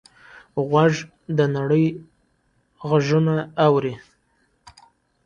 غوږ 0.67 0.93
د 1.37 1.39
نړۍ 1.55 1.85
غږونه 2.89 3.35
اوري. 3.65 3.93